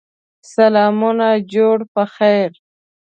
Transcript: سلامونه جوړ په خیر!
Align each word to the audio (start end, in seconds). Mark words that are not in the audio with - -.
سلامونه 0.53 1.27
جوړ 1.53 1.77
په 1.93 2.03
خیر! 2.15 2.49